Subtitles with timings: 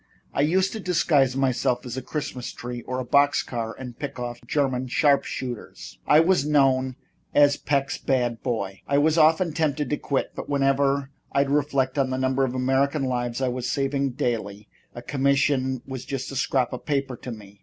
[0.33, 4.17] I used to disguise myself as a Christmas tree or a box car and pick
[4.17, 5.99] off German sharp shooters.
[6.07, 6.95] I was known
[7.35, 8.81] as Peck's Bad Boy.
[8.87, 13.03] I was often tempted to quit, but whenever I'd reflect on the number of American
[13.03, 17.59] lives I was saving daily, a commission was just a scrap of paper to me."